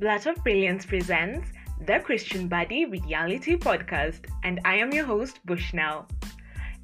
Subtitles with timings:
[0.00, 1.50] Blurter of Brilliance presents
[1.84, 6.06] the Christian Baddie Reality Podcast, and I am your host, Bushnell.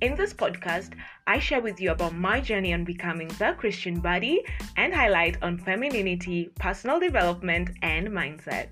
[0.00, 0.94] In this podcast,
[1.28, 4.40] I share with you about my journey on becoming the Christian Baddie
[4.76, 8.70] and highlight on femininity, personal development, and mindset.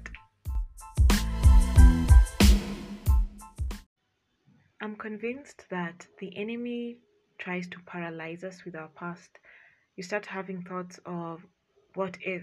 [4.81, 6.97] I'm convinced that the enemy
[7.39, 9.39] tries to paralyze us with our past.
[9.95, 11.47] You start having thoughts of
[11.95, 12.43] what if,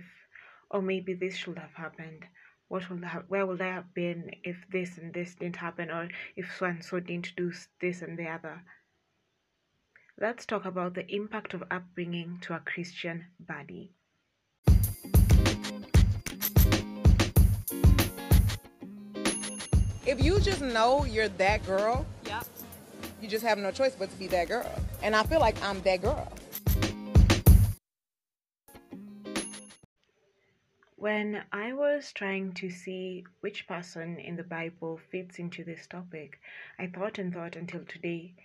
[0.70, 2.26] or maybe this should have happened.
[2.68, 6.10] What would have, where would I have been if this and this didn't happen, or
[6.36, 7.52] if so and so didn't do
[7.82, 8.62] this and the other?
[10.20, 13.92] Let's talk about the impact of upbringing to a Christian Baddie.
[20.06, 22.42] If you just know you're that girl, Yeah.
[23.22, 24.70] you just have no choice but to be that girl.
[25.02, 26.32] And I feel like I'm that girl.
[31.10, 36.40] When I was trying to see which person in the Bible fits into this topic,
[36.78, 38.36] I thought and thought until today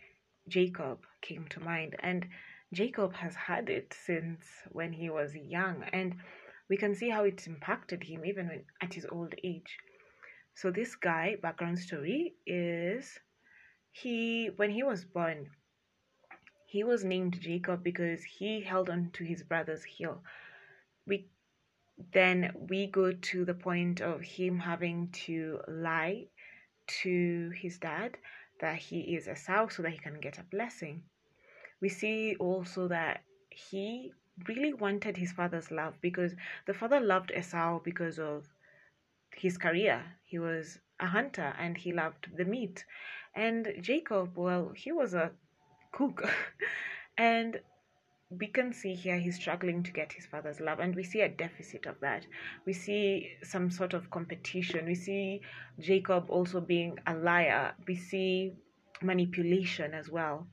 [0.49, 1.95] Jacob came to mind.
[1.99, 2.27] And
[2.73, 6.15] Jacob has had it since when he was young, and
[6.71, 9.77] we can see how it impacted him even when, at his old age.
[10.55, 13.19] So, this guy, background story, is
[13.93, 15.51] he, when he was born,
[16.65, 20.23] he was named Jacob because he held on to his brother's heel.
[21.07, 21.29] We
[22.13, 26.27] then we go to the point of him having to lie
[26.87, 28.17] to his dad
[28.61, 31.03] that he is a Esau so that he can get a blessing.
[31.81, 34.13] We see also that he
[34.49, 36.35] really wanted his father's love because
[36.67, 38.47] the father loved Esau because of
[39.37, 40.03] his career.
[40.25, 42.85] He was a hunter and he loved the meat.
[43.35, 45.33] And Jacob, well, he was a
[45.93, 46.29] cook.
[47.19, 47.61] and
[48.31, 51.29] we can see here he's struggling to get his father's love and we see a
[51.29, 52.27] deficit of that.
[52.67, 54.87] We see some sort of competition.
[54.87, 55.41] We see
[55.79, 57.75] jacob also being a liar.
[57.87, 58.55] We see
[59.03, 60.47] manipulation as well.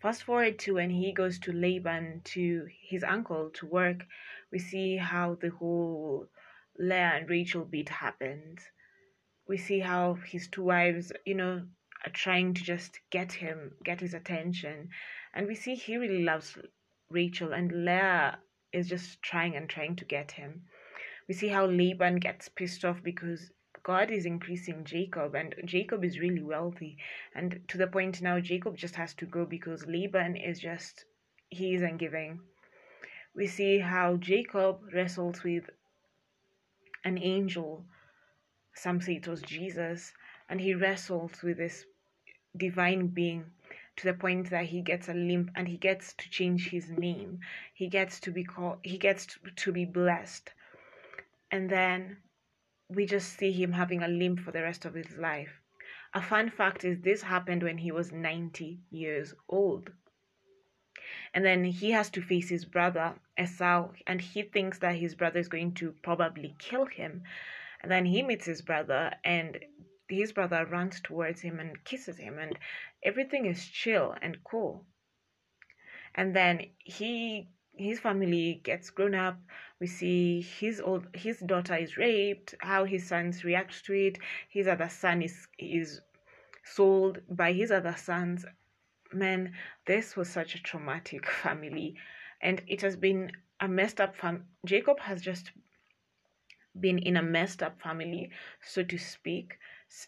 [0.00, 4.04] Fast forward to when he goes to laban to his uncle to work.
[4.52, 6.26] We see how the whole
[6.78, 8.60] leah and rachel beat happens
[9.48, 11.62] we see how his two wives you know
[12.12, 14.88] trying to just get him get his attention
[15.34, 16.56] and we see he really loves
[17.10, 18.38] Rachel, and Leah
[18.72, 20.64] is just trying and trying to get him.
[21.26, 23.50] We see how Laban gets pissed off because
[23.82, 26.98] God is increasing Jacob, and Jacob is really wealthy.
[27.34, 31.06] And to the point now, Jacob just has to go because Laban is just,
[31.48, 32.40] he isn't giving.
[33.34, 35.70] We see how Jacob wrestles with
[37.04, 37.86] an angel.
[38.74, 40.12] Some say it was Jesus,
[40.48, 41.84] and he wrestles with this
[42.56, 43.44] divine being
[43.96, 47.40] to the point that he gets a limp and he gets to change his name.
[47.74, 50.52] He gets to be called he gets to, to be blessed.
[51.50, 52.18] And then
[52.88, 55.60] we just see him having a limp for the rest of his life.
[56.14, 59.90] A fun fact is this happened when he was 90 years old.
[61.34, 65.38] And then he has to face his brother Esau and he thinks that his brother
[65.38, 67.24] is going to probably kill him.
[67.80, 69.58] And then he meets his brother and
[70.08, 72.58] his brother runs towards him and kisses him and
[73.02, 74.84] everything is chill and cool.
[76.14, 79.38] And then he his family gets grown up.
[79.78, 84.18] We see his old his daughter is raped how his sons react to it.
[84.48, 86.00] His other son is is
[86.64, 88.44] sold by his other sons
[89.12, 89.54] man
[89.86, 91.96] this was such a traumatic family.
[92.40, 95.50] And it has been a messed up fam jacob has just
[96.78, 98.30] been in a messed up family
[98.60, 99.58] so to speak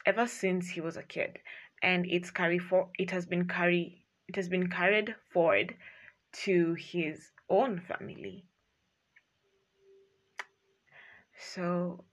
[0.06, 1.38] ever since he was a kid.
[1.82, 5.74] And it's carry for it has been carry it has been carried forward
[6.44, 8.44] to his own family.
[11.36, 12.04] So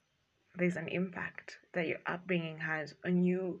[0.58, 3.60] there's an impact that your upbringing has on you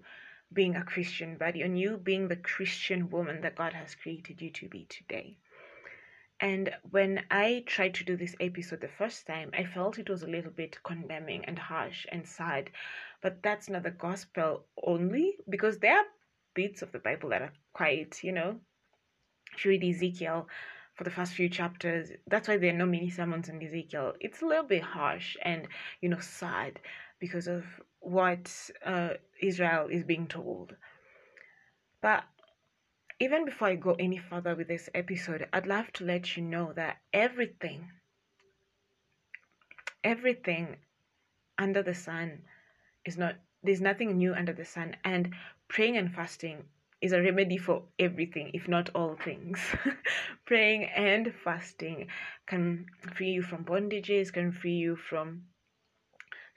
[0.52, 4.50] being a christian baddie on you being the christian woman that god has created you
[4.50, 5.36] to be today
[6.40, 10.22] and when I tried to do this episode the first time, I felt it was
[10.22, 12.70] a little bit condemning and harsh and sad.
[13.22, 16.04] But that's not the gospel only, because there are
[16.54, 18.60] bits of the Bible that are quite, you know,
[19.56, 20.48] if you read Ezekiel
[20.94, 24.14] for the first few chapters, that's why there are no mini sermons in Ezekiel.
[24.20, 25.66] It's a little bit harsh and,
[26.00, 26.78] you know, sad
[27.18, 27.64] because of
[28.00, 30.76] what uh, Israel is being told.
[32.00, 32.22] But
[33.20, 36.72] even before I go any further with this episode, I'd love to let you know
[36.74, 37.90] that everything,
[40.04, 40.76] everything
[41.58, 42.42] under the sun
[43.04, 44.96] is not, there's nothing new under the sun.
[45.04, 45.34] And
[45.68, 46.64] praying and fasting
[47.00, 49.58] is a remedy for everything, if not all things.
[50.46, 52.08] praying and fasting
[52.46, 55.44] can free you from bondages, can free you from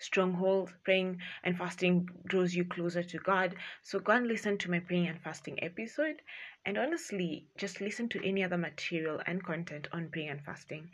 [0.01, 0.73] strongholds.
[0.83, 3.55] Praying and fasting draws you closer to God.
[3.83, 6.21] So go and listen to my praying and fasting episode.
[6.65, 10.89] And honestly, just listen to any other material and content on praying and fasting.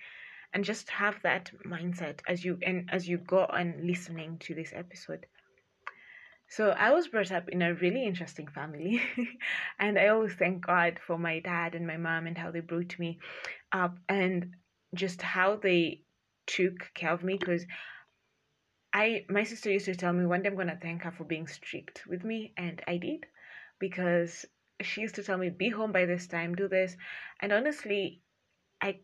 [0.53, 4.71] And just have that mindset as you and as you go on listening to this
[4.73, 5.25] episode.
[6.49, 9.01] So I was brought up in a really interesting family,
[9.79, 12.97] and I always thank God for my dad and my mom and how they brought
[12.97, 13.19] me
[13.73, 14.55] up and
[14.93, 16.03] just how they
[16.45, 17.65] took care of me because
[18.97, 21.45] I my sister used to tell me one day I'm gonna thank her for being
[21.45, 23.27] strict with me and I did
[23.77, 24.43] because
[24.81, 26.97] she used to tell me be home by this time do this
[27.39, 28.23] and honestly
[28.81, 28.97] I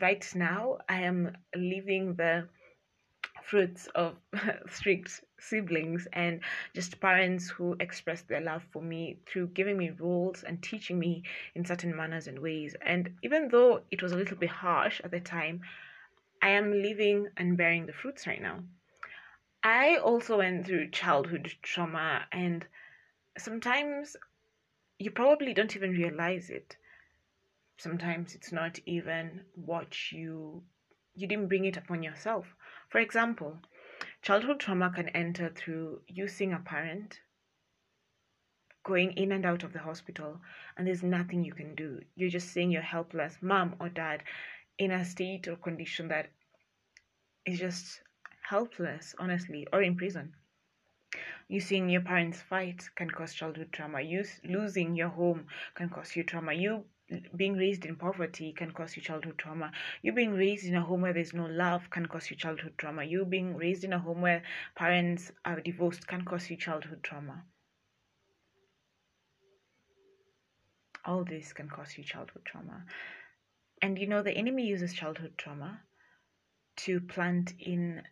[0.00, 2.48] right now I am living the
[3.42, 4.14] fruits of
[4.70, 6.42] strict siblings and
[6.72, 11.24] just parents who express their love for me through giving me rules and teaching me
[11.56, 12.76] in certain manners and ways.
[12.82, 15.62] And even though it was a little bit harsh at the time,
[16.40, 18.60] I am living and bearing the fruits right now.
[19.62, 22.66] I also went through childhood trauma, and
[23.36, 24.16] sometimes
[24.98, 26.76] you probably don't even realize it.
[27.76, 30.62] Sometimes it's not even what you
[31.14, 32.54] you didn't bring it upon yourself.
[32.88, 33.58] For example,
[34.22, 37.20] childhood trauma can enter through you seeing a parent
[38.82, 40.40] going in and out of the hospital,
[40.76, 42.00] and there's nothing you can do.
[42.14, 44.22] You're just seeing your helpless mom or dad
[44.78, 46.30] in a state or condition that
[47.44, 48.00] is just
[48.50, 50.34] helpless, honestly, or in prison.
[51.48, 54.00] You seeing your parents fight can cause childhood trauma.
[54.00, 56.52] You losing your home can cause you trauma.
[56.52, 56.84] You
[57.36, 59.70] being raised in poverty can cause you childhood trauma.
[60.02, 63.04] You being raised in a home where there's no love can cause you childhood trauma.
[63.04, 64.42] You being raised in a home where
[64.74, 67.44] parents are divorced can cause you childhood trauma.
[71.04, 72.84] All this can cause you childhood trauma.
[73.80, 75.80] And you know, the enemy uses childhood trauma
[76.76, 78.02] to plant in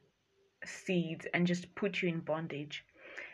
[0.64, 2.84] seeds and just put you in bondage.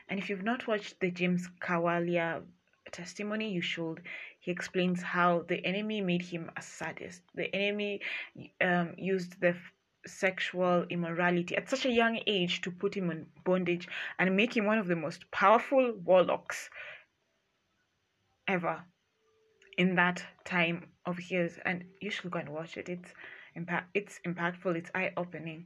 [0.09, 2.43] And if you've not watched the James Kawalia
[2.93, 4.03] testimony, you should.
[4.41, 7.23] He explains how the enemy made him a sadist.
[7.35, 8.01] The enemy
[8.61, 9.57] um, used the
[10.07, 13.89] sexual immorality at such a young age to put him in bondage
[14.19, 16.69] and make him one of the most powerful warlocks
[18.47, 18.85] ever
[19.79, 21.59] in that time of his.
[21.65, 22.89] And you should go and watch it.
[22.89, 23.11] It's
[23.55, 23.89] impact.
[23.95, 24.77] It's impactful.
[24.77, 25.65] It's eye opening.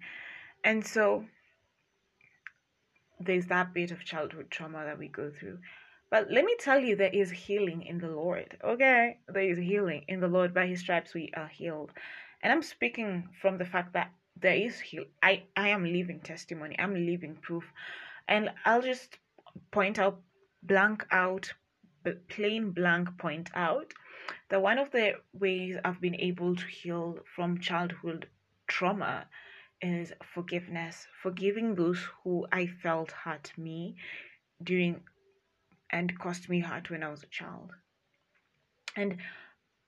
[0.65, 1.25] And so
[3.21, 5.59] there's that bit of childhood trauma that we go through.
[6.11, 8.57] But let me tell you, there is healing in the Lord.
[8.65, 9.19] Okay?
[9.29, 10.55] There is healing in the Lord.
[10.55, 11.93] By his stripes, we are healed.
[12.43, 14.11] And I'm speaking from the fact that
[14.41, 15.05] there is heal.
[15.23, 16.77] I, I am living testimony.
[16.79, 17.65] I'm living proof.
[18.27, 19.19] And I'll just
[19.71, 20.21] point out,
[20.63, 21.53] blank out,
[22.29, 23.93] plain blank point out
[24.49, 28.29] that one of the ways I've been able to heal from childhood
[28.67, 29.27] trauma
[29.81, 33.97] is forgiveness, forgiving those who I felt hurt me
[34.63, 35.01] during
[35.91, 37.73] and cost me hurt when I was a child.
[38.97, 39.19] And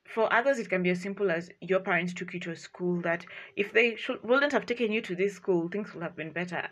[0.06, 3.00] for others, it can be as simple as your parents took you to a school
[3.02, 3.26] that
[3.56, 6.68] if they should, wouldn't have taken you to this school, things would have been better.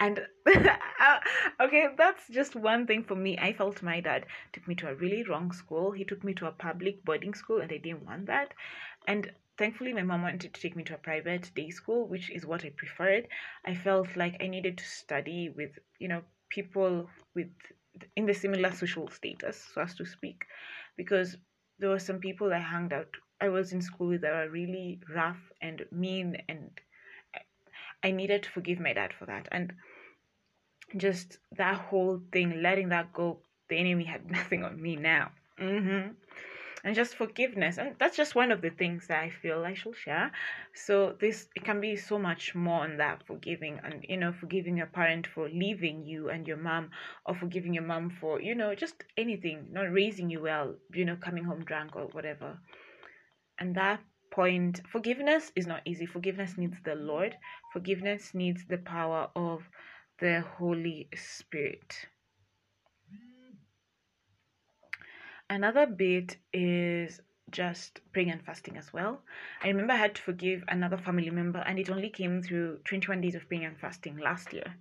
[0.00, 1.18] And uh,
[1.60, 3.38] okay, that's just one thing for me.
[3.38, 5.92] I felt my dad took me to a really wrong school.
[5.92, 8.54] He took me to a public boarding school, and I didn't want that.
[9.06, 12.46] And thankfully, my mom wanted to take me to a private day school, which is
[12.46, 13.28] what I preferred.
[13.64, 17.50] I felt like I needed to study with, you know, people with
[18.16, 20.44] in the similar social status, so as to speak,
[20.96, 21.36] because
[21.78, 23.08] there were some people I hung out.
[23.40, 26.70] I was in school with that were really rough and mean, and
[28.02, 29.48] I needed to forgive my dad for that.
[29.50, 29.74] And
[30.96, 35.30] just that whole thing, letting that go, the enemy had nothing on me now.
[35.60, 36.12] Mm-hmm
[36.86, 39.96] and just forgiveness and that's just one of the things that i feel i should
[39.96, 40.30] share.
[40.72, 44.76] So this it can be so much more on that forgiving and you know forgiving
[44.76, 46.90] your parent for leaving you and your mom
[47.26, 51.16] or forgiving your mom for you know just anything not raising you well you know
[51.16, 52.56] coming home drunk or whatever.
[53.58, 54.00] And that
[54.30, 56.06] point forgiveness is not easy.
[56.06, 57.34] Forgiveness needs the lord.
[57.72, 59.68] Forgiveness needs the power of
[60.20, 62.06] the holy spirit
[65.48, 69.22] Another bit is just praying and fasting as well.
[69.62, 73.20] I remember I had to forgive another family member, and it only came through 21
[73.20, 74.74] days of praying and fasting last year.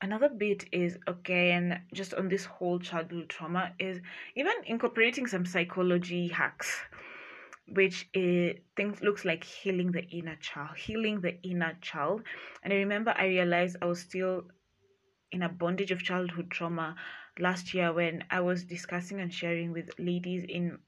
[0.00, 4.00] Another bit is okay, and just on this whole childhood trauma, is
[4.34, 6.80] even incorporating some psychology hacks,
[7.68, 12.22] which is, things looks like healing the inner child, healing the inner child.
[12.62, 14.44] And I remember I realized I was still
[15.30, 16.96] in a bondage of childhood trauma
[17.38, 20.78] last year when I was discussing and sharing with ladies in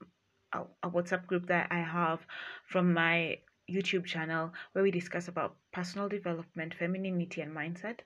[0.53, 2.19] a, a WhatsApp group that I have
[2.67, 3.37] from my
[3.69, 7.99] YouTube channel where we discuss about personal development, femininity, and mindset.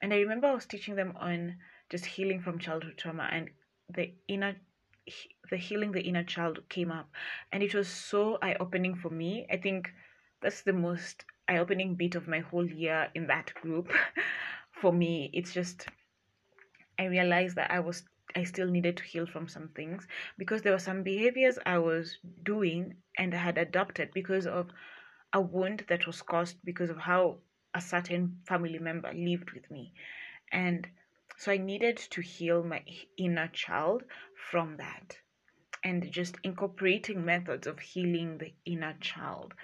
[0.00, 1.56] And I remember I was teaching them on
[1.90, 3.50] just healing from childhood trauma and
[3.94, 4.56] the inner
[5.50, 7.10] the healing the inner child came up.
[7.50, 9.46] And it was so eye-opening for me.
[9.50, 9.92] I think
[10.40, 13.90] that's the most eye-opening bit of my whole year in that group.
[14.80, 15.86] For me it's just
[17.02, 18.02] i realized that i was
[18.36, 20.06] i still needed to heal from some things
[20.38, 24.70] because there were some behaviors i was doing and i had adopted because of
[25.32, 27.38] a wound that was caused because of how
[27.74, 29.92] a certain family member lived with me.
[30.52, 30.86] And
[31.38, 32.84] so I needed to heal my
[33.16, 34.04] inner child
[34.50, 35.16] from that
[35.84, 39.54] and just incorporating methods of healing the inner child.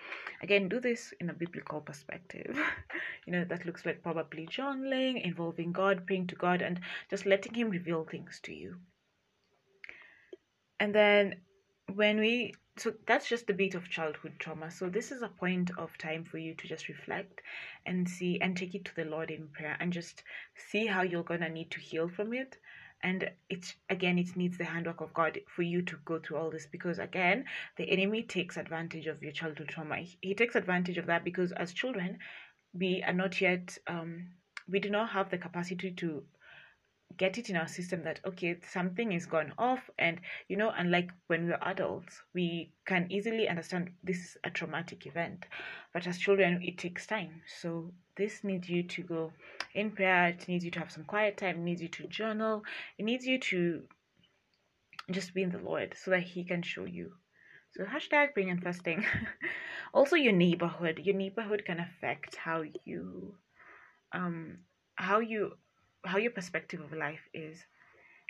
[0.42, 2.58] Again, do this in a biblical perspective.
[3.26, 7.54] you know, that looks like probably journaling, involving God, praying to God, and just letting
[7.54, 8.76] Him reveal things to you.
[10.80, 11.36] And then
[11.94, 15.70] when we so that's just a bit of childhood trauma so this is a point
[15.78, 17.40] of time for you to just reflect
[17.86, 20.22] and see and take it to the lord in prayer and just
[20.70, 22.56] see how you're gonna need to heal from it
[23.02, 26.50] and it's again it needs the handwork of god for you to go through all
[26.50, 27.44] this because again
[27.76, 29.98] the enemy takes advantage of your childhood trauma.
[30.20, 32.18] He takes advantage of that because as children
[32.72, 34.28] we are not yet um
[34.68, 36.24] we do not have the capacity to
[37.16, 39.90] get it in our system that okay something is gone off.
[39.98, 45.06] And you know unlike when we're adults we can easily understand this is a traumatic
[45.06, 45.46] event.
[45.92, 47.42] But as children it takes time.
[47.60, 49.32] So this needs you to go
[49.74, 50.28] in prayer.
[50.28, 51.56] It needs you to have some quiet time.
[51.56, 52.62] It needs you to journal.
[52.98, 53.82] It needs you to
[55.10, 57.12] just be in the lord so that he can show you.
[57.72, 59.04] So hashtag praying and fasting
[59.94, 61.00] also your neighborhood.
[61.02, 63.34] Your neighborhood can affect how you
[64.12, 64.58] um
[64.96, 65.52] how you
[66.04, 67.64] how your perspective of life is.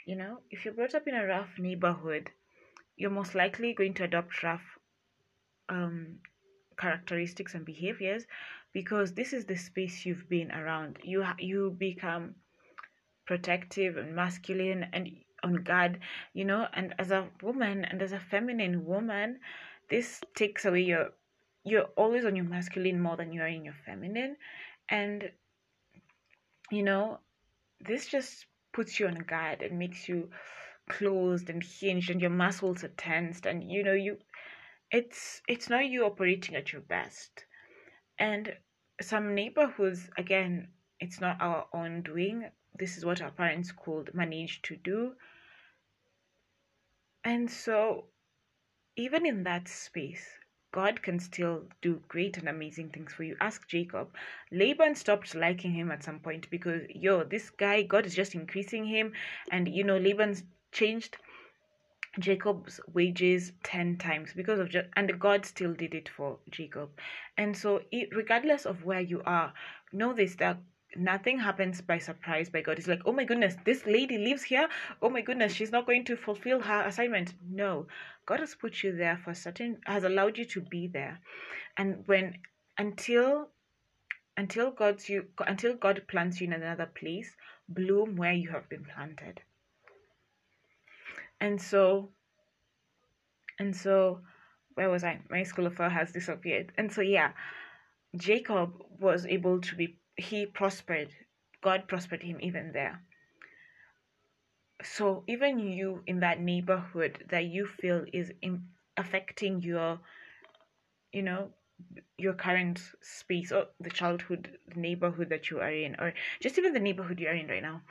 [0.06, 2.30] You know, if you're brought up in a rough neighborhood,
[2.96, 4.78] you're most likely going to adopt rough
[5.68, 6.18] um,
[6.78, 8.25] characteristics and behaviors
[8.72, 10.98] because this is the space you've been around.
[11.02, 12.34] You you become
[13.26, 15.10] protective and masculine and
[15.42, 16.00] on guard,
[16.32, 16.66] you know.
[16.72, 19.40] And as a woman and as a feminine woman,
[19.90, 21.10] this takes away your
[21.64, 24.37] you're always on your masculine more than you are in your feminine,
[24.88, 25.30] and
[26.70, 27.18] you know
[27.80, 30.30] this just puts you on guard and makes you
[30.88, 34.16] closed and hinged and your muscles are tensed and you know you
[34.90, 37.44] it's it's not you operating at your best.
[38.18, 38.56] And
[39.00, 40.68] some neighborhoods again
[41.00, 42.50] it's not our own doing.
[42.78, 45.12] This is what our parents could manage to do.
[47.25, 48.06] And so
[48.97, 50.26] even in that space
[50.78, 53.37] God can still do great and amazing things for you.
[53.40, 54.14] Ask Jacob.
[54.52, 58.85] Laban stopped liking him at some point because, yo, this guy, God is just increasing
[58.85, 59.12] him.
[59.50, 61.16] And, you know, Laban's changed
[62.20, 66.90] Jacob's wages 10 times because of just, and God still did it for Jacob.
[67.37, 69.52] And so, it, regardless of where you are,
[69.92, 70.58] know this that
[70.97, 72.78] nothing happens by surprise by God.
[72.78, 74.68] It's like, oh my goodness, this lady lives here.
[75.02, 77.35] Oh my goodness, she's not going to fulfill her assignment.
[77.50, 77.87] No,
[78.28, 81.18] God has put you there for certain, has allowed you to be there,
[81.78, 82.35] and when
[82.76, 83.49] until
[84.37, 87.35] until God's you until God plants you in another place,
[87.70, 89.40] bloom where you have been planted.
[91.40, 92.11] And so,
[93.58, 94.20] and so,
[94.75, 95.20] where was I?
[95.30, 96.73] My school of thought has disappeared.
[96.76, 97.32] And so, yeah,
[98.14, 101.08] Jacob was able to be he prospered.
[101.62, 103.00] God prospered him even there.
[104.82, 108.62] So even you in that neighborhood that you feel is in,
[108.97, 109.99] affecting your,
[111.12, 111.50] you know,
[112.16, 116.80] your current space or the childhood neighborhood that you are in, or just even the
[116.80, 117.82] neighborhood you are in right now,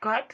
[0.00, 0.24] God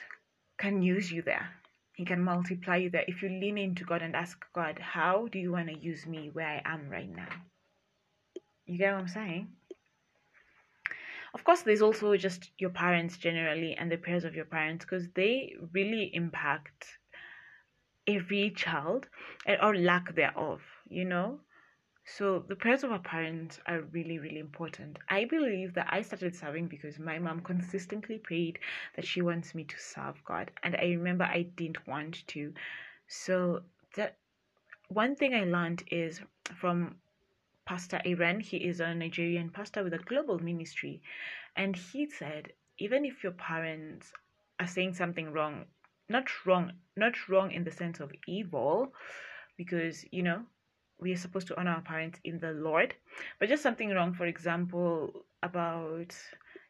[0.58, 1.48] can use you there.
[1.94, 5.38] He can multiply you there if you lean into God and ask God, How do
[5.38, 7.28] you want to use me where I am right now?
[8.66, 9.48] You get what I'm saying?
[11.34, 15.08] Of course there's also just your parents generally and the prayers of your parents because
[15.14, 16.98] they really impact
[18.06, 19.06] every child
[19.46, 21.38] and or lack thereof you know?
[22.04, 24.98] So the prayers of our parents are really really important.
[25.10, 28.58] I believe that i started serving because my mom consistently prayed
[28.96, 32.52] that she wants me to serve god and i remember i didn't want to.
[33.08, 33.62] So
[33.96, 34.16] that
[34.88, 36.20] one thing i learned is
[36.56, 36.96] from
[37.68, 38.40] Pastor Aaron.
[38.40, 41.02] He is a Nigerian pastor with a global ministry.
[41.54, 44.10] And he said, even if your parents
[44.58, 45.66] are saying something wrong,
[46.08, 48.94] not wrong, not wrong in the sense of evil,
[49.58, 50.44] because, you know,
[50.98, 52.94] we are supposed to honor our parents in the Lord,
[53.38, 56.16] but just something wrong, for example, about,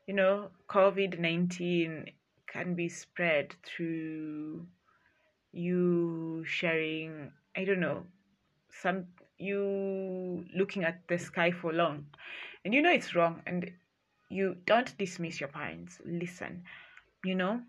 [0.08, 2.06] you know, COVID 19
[2.48, 4.66] can be spread through
[5.52, 8.02] you sharing, I don't know,
[8.82, 9.06] some
[9.38, 12.06] you looking at the sky for long
[12.64, 13.70] and you know it's wrong and
[14.28, 16.62] you don't dismiss your parents listen
[17.24, 17.60] you know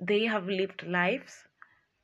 [0.00, 1.44] they have lived lives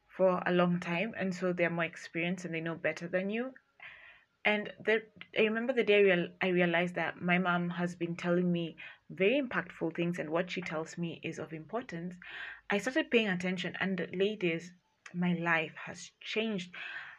[0.08, 3.52] for a long time and so they're more experienced and they know better than you
[4.46, 5.02] and there,
[5.36, 8.76] I remember the day I realized that my mom has been telling me
[9.10, 12.14] very impactful things, and what she tells me is of importance.
[12.70, 14.72] I started paying attention, and ladies,
[15.12, 16.70] my life has changed.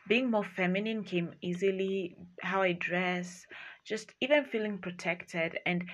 [0.08, 3.46] Being more feminine came easily, how I dress,
[3.84, 5.60] just even feeling protected.
[5.66, 5.86] And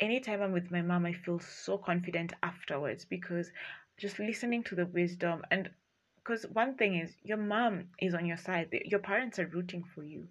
[0.00, 3.50] anytime I'm with my mom, I feel so confident afterwards because
[3.98, 5.42] just listening to the wisdom.
[5.50, 5.70] And
[6.16, 8.68] because one thing is your mom is on your side.
[8.86, 10.28] Your parents are rooting for you.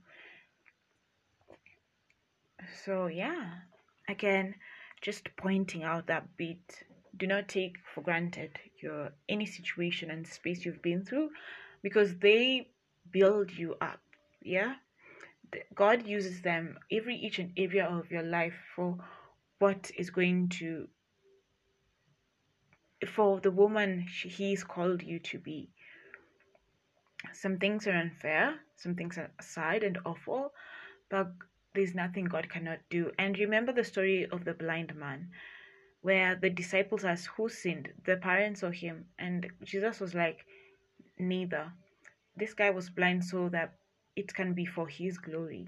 [2.84, 3.46] So yeah.
[4.08, 4.56] Again
[5.02, 6.84] just pointing out that bit.
[7.18, 11.30] Do not take for granted your any situation and space you've been through
[11.82, 12.70] because they
[13.12, 14.00] build you up
[14.42, 14.76] yeah
[15.76, 18.98] god uses them every each and every area of your life for
[19.60, 20.88] what is going to
[23.08, 25.70] for the woman he's called you to be
[27.34, 30.54] some things are unfair some things are sad and awful
[31.10, 31.32] but
[31.74, 33.12] there's nothing God cannot do.
[33.18, 35.30] And remember the story of the blind man,
[36.02, 37.90] where the disciples asked, Who sinned?
[38.06, 39.06] The parents or him?
[39.18, 40.46] And Jesus was like,
[41.18, 41.72] Neither.
[42.40, 43.76] This guy was blind so that
[44.16, 45.68] it can be for his glory.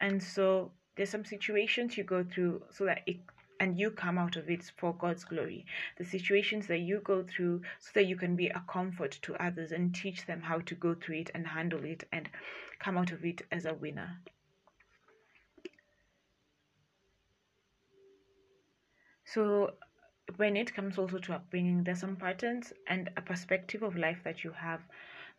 [0.00, 3.18] And so there's some situations you go through so that it
[3.60, 5.64] and you come out of it for God's glory.
[5.96, 9.70] The situations that you go through so that you can be a comfort to others
[9.70, 12.28] and teach them how to go through it and handle it and
[12.80, 14.18] come out of it as a winner.
[19.24, 19.74] So
[20.36, 24.42] when it comes also to upbringing, there's some patterns and a perspective of life that
[24.42, 24.80] you have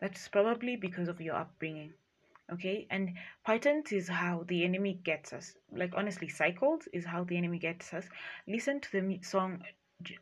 [0.00, 1.92] that's probably because of your upbringing.
[2.52, 3.10] Okay, and
[3.46, 5.54] patterns is how the enemy gets us.
[5.72, 8.06] Like honestly, cycles is how the enemy gets us.
[8.46, 9.62] Listen to the song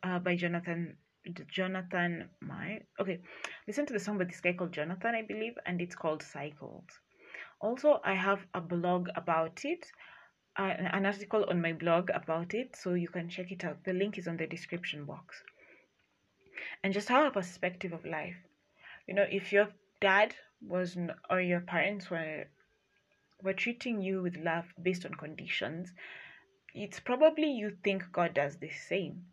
[0.03, 0.97] uh, by Jonathan
[1.49, 3.21] Jonathan my okay
[3.65, 6.83] listen to the song by this guy called jonathan i believe and it's called cycles
[7.61, 9.85] also i have a blog about it
[10.57, 13.83] uh, an article on my blog about it, so you can check it out.
[13.83, 15.41] The link is on the description box.
[16.83, 18.35] And just how a perspective of life.
[19.07, 19.69] You know, if your
[20.01, 20.97] dad was
[21.29, 22.47] or your parents were
[23.41, 25.93] were treating you with love based on conditions,
[26.73, 29.25] it's probably you think God does the same.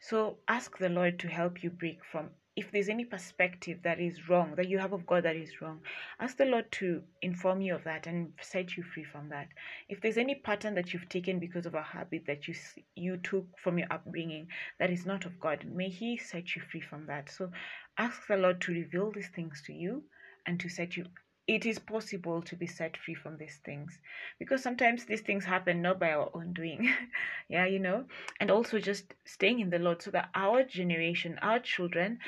[0.00, 4.28] So ask the Lord to help you break from if there's any perspective that is
[4.28, 5.80] wrong that you have of God that is wrong,
[6.20, 9.48] ask the Lord to inform you of that and set you free from that.
[9.88, 12.54] If there's any pattern that you've taken because of a habit that you
[12.94, 16.82] you took from your upbringing that is not of God, may He set you free
[16.82, 17.30] from that.
[17.30, 17.50] So
[17.96, 20.02] ask the Lord to reveal these things to you
[20.44, 21.06] and to set you
[21.50, 23.98] it is possible to be set free from these things
[24.38, 26.88] because sometimes these things happen not by our own doing
[27.48, 28.04] yeah you know
[28.38, 32.20] and also just staying in the lord so that our generation our children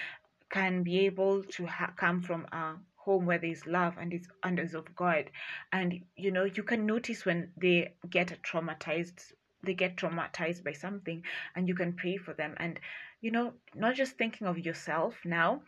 [0.53, 4.63] can be able to ha- come from a home where there's love and it's under
[4.63, 5.31] of god.
[5.73, 9.33] And you know you can notice when they get traumatized
[9.65, 11.23] they get traumatized by something
[11.57, 12.55] and you can pray for them.
[12.59, 12.79] And
[13.21, 15.63] you know not just thinking of yourself now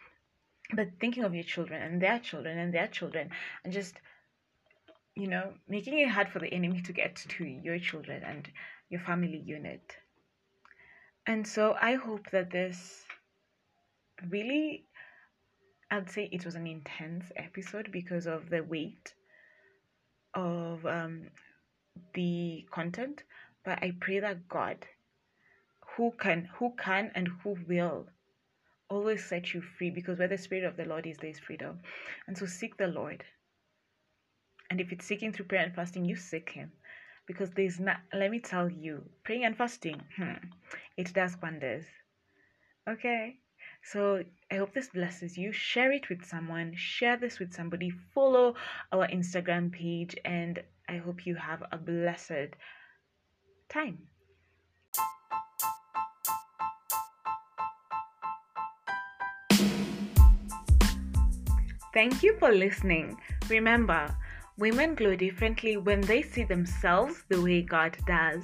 [0.75, 3.31] but thinking of your children and their children and their children
[3.65, 4.01] and just
[5.15, 8.51] you know making it hard for the enemy to get to your children and
[8.91, 9.97] your family unit.
[11.27, 13.07] And so i hope that this
[14.31, 14.85] really
[15.91, 19.15] i'd say it was an intense episode because of the weight
[20.35, 21.23] of um,
[22.15, 23.23] the content
[23.65, 24.77] but i pray that god
[25.97, 28.07] who can who can and who will
[28.91, 31.81] always set you free because where the Spirit of the Lord is, there is freedom.
[32.27, 33.25] And so seek the Lord.
[34.71, 36.73] And if it's seeking through prayer and fasting, you seek Him.
[37.27, 40.35] Because there's not, let me tell you, praying and fasting, hmm,
[40.97, 41.85] it does wonders.
[42.89, 43.39] Okay?
[43.85, 45.53] So I hope this blesses you.
[45.53, 48.55] Share it with someone, share this with somebody, follow
[48.93, 52.57] our Instagram page, and I hope you have a blessed
[53.69, 53.99] time.
[61.93, 63.17] Thank you for listening.
[63.49, 64.17] Remember,
[64.59, 68.43] women glow differently when they see themselves the way God does.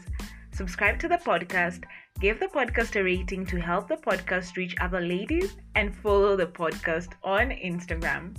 [0.53, 1.85] Subscribe to the podcast,
[2.20, 6.46] give the podcast a rating to help the podcast reach other ladies, and follow the
[6.46, 8.37] podcast on Instagram.